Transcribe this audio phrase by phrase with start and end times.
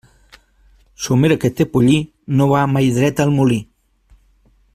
[1.07, 1.99] Somera que té pollí,
[2.41, 3.63] no va mai dreta al molí.